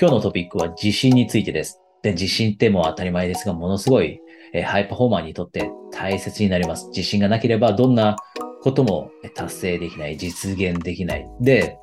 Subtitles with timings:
[0.00, 1.78] 今日のトピックは自信についてです。
[2.00, 4.18] で、自信ってもう当たり前ですが、ものすごい、
[4.54, 6.86] えハイパフォーマーにとって大切になります。
[6.88, 8.16] 自信がなければどんな
[8.62, 11.28] ことも達成できない、実現できない。
[11.42, 11.76] で、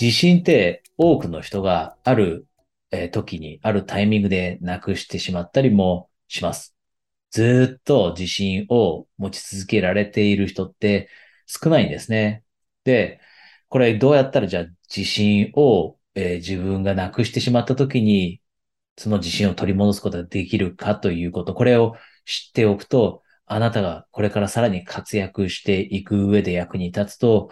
[0.00, 2.46] 自信って多くの人がある、
[2.90, 6.74] え時に、あるタイミングでなくしてしまったりもします。
[7.32, 11.10] ずっと自信を持ち続けられている人って
[11.44, 12.44] 少ないんですね。
[12.84, 13.20] で、
[13.68, 18.40] これどうやったらじゃあ自信を、えー自分がなくしてしまった時に、
[18.98, 27.50] その自信を取り戻すことができるかということ、これを知っておくと、あなたがこれからさらに活躍していく上で役に立つと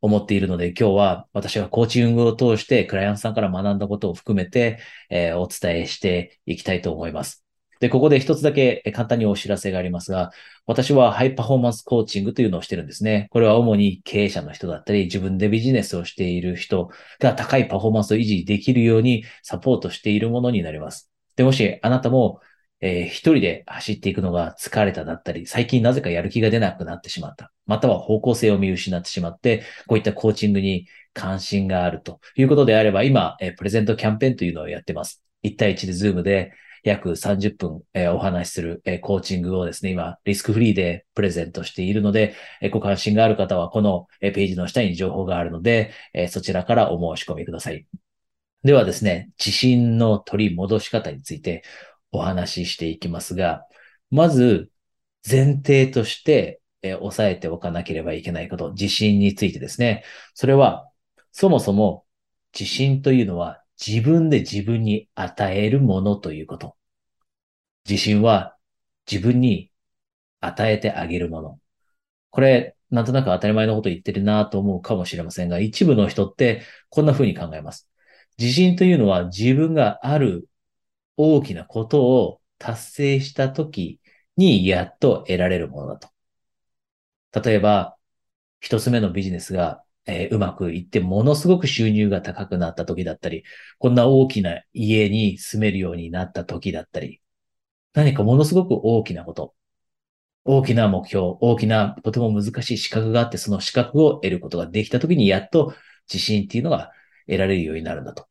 [0.00, 4.80] 思っているので、今日は私はコーチングを通してクライアントさんから学んだことを含めて、
[5.10, 7.45] えーお伝えしていきたいと思います。
[7.80, 10.30] で、ここで一つだけ簡単にお知らせがありますが、
[10.66, 13.28] 私はハイパフォーマンスコーチングというのをしてるんですね。
[13.30, 16.90] これは主に経営者の人だったり、自分でビジネスをしている人
[17.20, 21.10] が高いパフォーマンスを維持できるようにサポートしているものになります。
[21.36, 22.40] で、もしあなたも、
[22.80, 27.52] えー一人で走っていくのが疲れただったり、最近なぜかやる気が出なくなってしまった。
[27.66, 35.22] または方向性を見失ってしまって、こういったコーチングに関心があるということであれば、今、えープレゼントキャンペーンというのをやってます。
[35.42, 36.52] 1対1でズームで
[36.86, 47.86] 約30分、えーお話しする、えーコーチングをですね、今、リスクフリーでプレゼントしているので、えーご関心がある方は、このえページの下に情報があるので、えそちらからお申し込みください。
[48.64, 51.62] ではですね、自信の取り戻し方について
[52.12, 53.66] お話ししていきますが、
[54.10, 54.70] まず、
[55.28, 60.04] 前提として、え押さえておかなければいけないこと、自信についてですね。
[60.34, 60.88] それは、
[61.32, 62.06] そもそも
[62.58, 66.76] 自信というのは自分で自分に与えるものということ。
[67.88, 68.56] 自信は
[69.10, 69.70] 自分に
[70.40, 71.60] 与えてあげるもの。
[72.30, 77.88] これ、なんとなく当たり前のこと言ってるなと思うかもしれませんが、一部の人ってこんな風に考えます。
[78.38, 80.48] 自信というのは自分がある
[81.16, 84.00] 大きなことを達成したとき
[84.36, 86.08] にやっと得られるものだと。
[87.42, 87.96] 例えば、
[88.60, 93.44] 一つ目のビジネスが、えーうまくいって、ものすごく収入が高くなった時だったり、
[93.78, 97.20] こんな大きな家に住めるようになった時だったり、
[97.94, 99.54] 何かものすごく大きなこと、
[100.44, 105.74] 大きな目標、大きなとても難しい資格があって、その資格を得ることができた時に、やっと
[106.12, 106.92] 自信っていうのが
[107.26, 108.28] 得られるようになるんだと。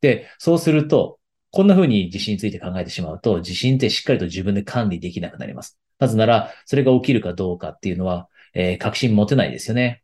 [0.00, 1.20] で、そうすると、
[1.50, 5.78] こんな風に自信について考えてしまうと、自信ってしっかりと自分で管理できなくなります。
[5.98, 10.01] なぜなら、それが起きるかどうかっていうのは、えー確信持てないですよね。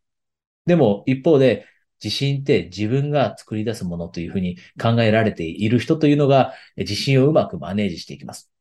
[0.69, 1.67] でも、一方で、
[2.03, 8.53] 自信って自分が作り出すものというふうに考えられている人というのが、自信をうまくマネージしていきます。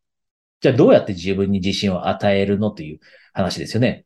[0.61, 2.99] じゃあ、どうやって自分に自信を与えるのという
[3.33, 4.05] 話ですよね。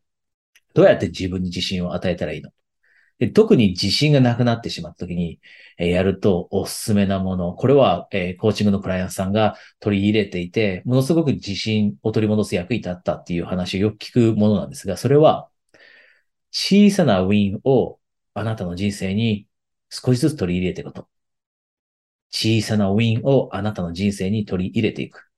[0.73, 2.49] どうやって自分に自信を与えたらいいの？
[3.19, 5.39] で特に自信がなくなってしまった時に、
[5.77, 7.53] えやるとおすすめなもの。
[7.53, 15.50] これは、えコーチングのクライアントさんが取り入れていて、ものすごく自信を取り戻す役に立ったっていう話をよく聞くものなんですが、それは、
[16.51, 17.99] 小さなウィンを
[18.33, 19.47] あなたの人生に
[19.89, 21.07] 少しずつ取り入れていくこと。
[22.29, 25.29] 小さなウィンをあなたの人生に取り入れていく。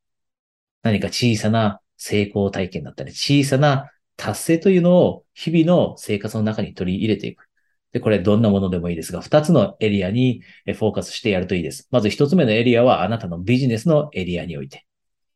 [0.84, 7.48] 何か小さな成功体験だったり、小さな達成というのを日々の生活の中に取り入れていく。
[7.92, 11.88] で、これどんなものでもいいですが、二つのエリアにフォーカスしてやるといいです。
[11.92, 14.86] まず一つ目のエリアはあなたのビジネスのエリアにおいて。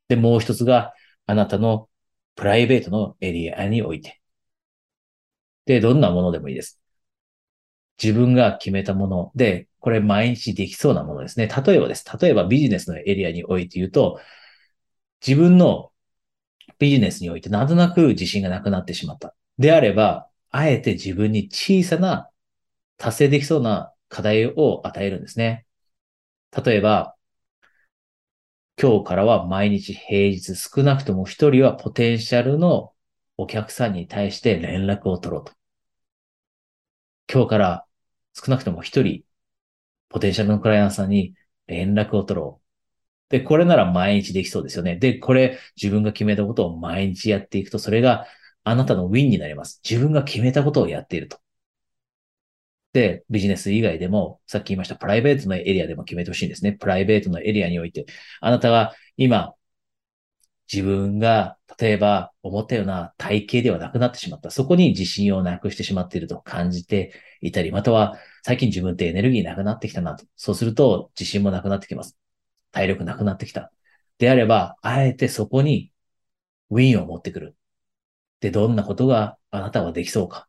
[0.08, 0.94] で、もう一つが
[1.26, 1.90] あなたの
[2.36, 4.22] プライベートのエリアにおいて。
[5.68, 6.82] で、どんなものでもいいです。
[8.02, 11.48] 自分が決めたもので、これ毎日できそうなものですね。
[11.48, 12.06] 例えばです。
[12.20, 14.20] 例えばビジネスのエリアにおいて言うと、
[15.26, 15.92] 自分の
[16.80, 19.36] ビジネスにおいてなんとなく自信がなくなってしまった。
[19.58, 22.30] であれば、あえて自分に小さな
[22.98, 25.66] 達成できそうな課題を与えるんですね。
[26.66, 27.16] 例えば、
[28.80, 32.94] 今日からは毎日平日少なくとも一人はポテンシャルの
[33.36, 35.57] お客さんに対して連絡を取ろうと。
[37.32, 37.86] 今日から
[38.34, 39.24] 少なくとも一人
[40.10, 41.36] ポテンシャルのクライアントさんに
[41.68, 42.68] 連絡を取ろう。
[43.30, 44.96] で、これなら毎日できそうですよね。
[44.98, 48.26] で、これ自分が決めたことを毎日やっていくと、それが
[48.64, 49.82] あなたのウィンになります。
[49.88, 51.40] 自分が決めたことをやっていると。
[52.94, 56.74] で、ビジネス以外でも、さっき言いましたプライベートのエリアでも決めてほしいんですね。
[56.74, 58.06] プライベートのエリアにおいて、
[58.42, 59.54] あなたが今、
[60.72, 64.50] 自分が、例えば思ったような体型ではなくなってしまった。
[64.50, 70.26] そこに自信をなくしてしまっていると感じていたり、または最近自分ってエネルギーなくなってきたなと。
[70.36, 72.18] そうすると自信もなくなってきます。
[72.72, 73.72] 体力なくなってきた。
[74.18, 75.92] であれば、あえてそこに
[76.70, 77.56] ウィンを持ってくる。
[78.40, 80.48] で、どんなことがあなたはできそうか。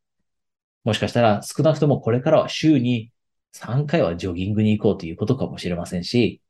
[0.84, 3.12] もしかしたら少なくともこれからは週に
[3.52, 6.40] 3回はジョギングに行こうということかもしれませんし、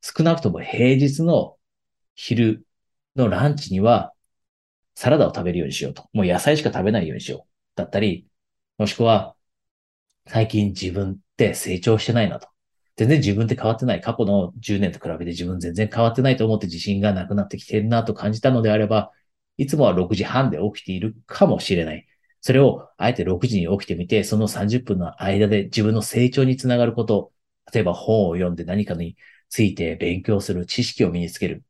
[0.00, 1.56] 少なくとも平日の
[2.14, 2.64] 昼
[3.16, 4.12] のランチには
[4.94, 6.08] サラダを食べるようにしようと。
[6.12, 7.48] もう野菜しか食べないようにしよう。
[7.76, 8.28] だったり、
[8.78, 9.36] もしくは
[10.26, 12.48] 最近自分って成長してないなと。
[12.96, 14.00] 全然自分って変わってない。
[14.00, 19.12] 過去の10年と比べて自分全然変わってないと思って自信がなくなってきてるなと感じたのであれば、
[19.56, 22.06] いつもは6時半で起きているかもしれない。
[22.40, 27.32] それをあえて6時に起きてみて、その30分の間で自分の成長につながること、
[27.72, 29.16] 例えば本を読んで何かに
[29.48, 31.64] ついて勉強する、知識を身につける。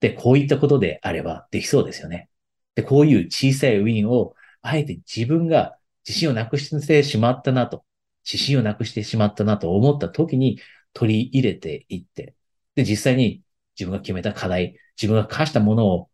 [0.00, 2.28] で、こういったことであればできそうですよね。
[2.74, 5.76] で、こういう小さいウィンを、あえて自分が
[6.06, 7.84] 自信をなくしてしまったなと、
[8.24, 10.58] 自信をなくしてしまったなと思った時に
[10.92, 12.34] 取り入れていって、
[12.74, 13.42] で、実際に
[13.78, 16.10] 自分が決めた課題、自分が課したものを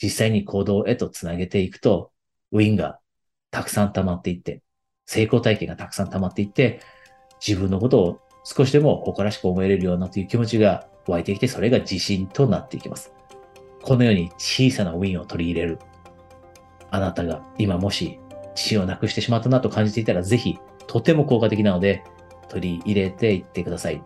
[0.00, 2.12] 実際に行動へとつなげていくと、
[2.52, 3.00] ウィンが
[3.50, 4.62] たくさん溜まっていって、
[5.06, 6.80] 成功体験がたくさん溜まっていって、
[7.46, 13.12] 自分のことを少しでも誇らしく思えれるようなという気持ちが湧いてきて、それが自信となっていきます。
[13.82, 15.78] このように小さなウィンを取り入れる。
[16.90, 18.18] あなたが今もし
[18.50, 22.02] 自信をなくしてしまったなと感じていたら、ぜひとても効果的なので
[22.48, 24.02] 取り入れていってください。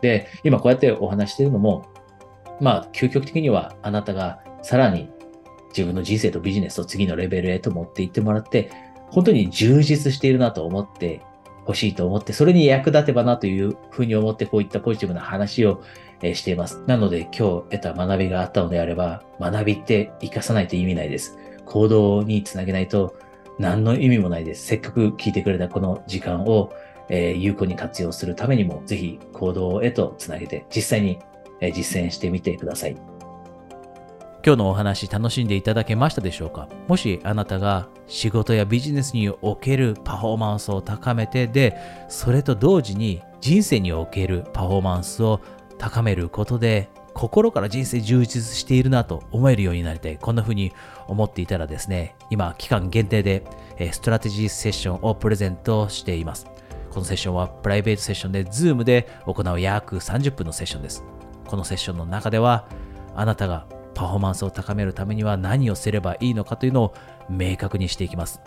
[0.00, 1.86] で、今こうやってお話しているのも、
[2.60, 5.10] まあ、究極的にはあなたがさらに
[5.70, 8.70] 自分の人生とビジネスを次のレベルへと持っていってもらって、
[9.10, 11.22] 本当に充実しているなと思って
[11.68, 15.82] 欲しいと思って、それに役立てばなというふうに思ってこういったポジティブな話を
[16.22, 16.82] しています。
[16.86, 17.38] なので今日
[17.70, 21.38] 得た学びがあったのであれば、学びって活かさないと意味ないです。
[21.66, 23.14] 行動につなげないと
[23.58, 24.66] 何の意味もないです。
[24.66, 26.72] せっかく聞いてくれたこの時間を、
[27.10, 31.18] え有効に活用するためにも、ぜひ行動へとつなげて、実際に
[31.60, 32.96] 実践してみてください。
[34.48, 36.70] 今日のお話楽しんでいただけましたでしょうか？
[36.86, 41.76] もしあなたが仕事やビジネスにおけるパフォーマンスを高めてで、
[42.08, 45.42] それと同時に人生におけるパフォーマンスを
[45.76, 50.16] 高めることで心から人生充実しているなと思えるようになりたい。
[50.16, 50.72] こんな風に
[51.08, 53.44] 思っていたらですね、今期間限定で
[53.92, 56.46] ストラテジーセッションをプレゼントしています。
[56.88, 61.04] このセッションはプライベートセッションで Zoom で行う約30分のセッションです。
[61.46, 62.66] このセッションの中では
[63.14, 63.66] あなたが
[63.98, 66.94] パフォーマンスを高めるためには何をすればいいのかというのを
[67.28, 68.40] 明確にしていきます。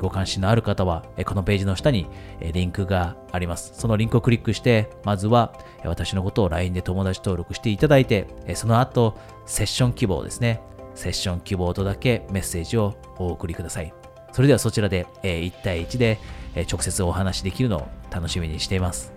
[0.00, 2.08] ご関心のある方は、このページの下に
[2.40, 3.70] リンクがあります。
[3.74, 5.52] そのリンクをクリックして、まずは
[5.84, 8.26] 私のことを LINE で友達登録していただいて、
[8.56, 9.16] その後、
[9.46, 10.60] セッション希望ですね。
[10.96, 13.94] セッション希望とだけメッセージをお送りください。
[14.32, 16.18] それではそちらで1対1で
[16.68, 19.15] 直接お話しできるのを楽しみにしています。